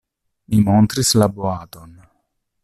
Mi 0.47 0.61
montris 0.69 1.13
la 1.23 1.27
boaton. 1.35 1.93